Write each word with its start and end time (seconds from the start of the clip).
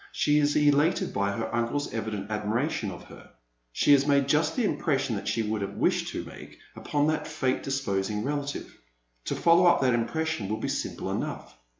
She 0.11 0.39
is 0.39 0.55
elated 0.55 1.13
by 1.13 1.31
her 1.33 1.53
uncle's 1.53 1.93
evident 1.93 2.31
admiration 2.31 2.89
of 2.89 3.03
her. 3.03 3.29
She 3.71 3.91
has 3.91 4.07
made 4.07 4.27
just 4.27 4.55
the 4.55 4.65
impression 4.65 5.15
that 5.15 5.27
she 5.27 5.43
would 5.43 5.61
have 5.61 5.75
wished 5.75 6.07
to 6.07 6.25
make 6.25 6.57
upon 6.75 7.05
that 7.05 7.27
fate 7.27 7.61
disposing 7.61 8.23
relative. 8.23 8.75
To 9.25 9.35
follow 9.35 9.67
up 9.67 9.79
that 9.81 9.93
impression 9.93 10.49
will 10.49 10.57
be 10.57 10.69
simple 10.69 11.11
enough. 11.11 11.55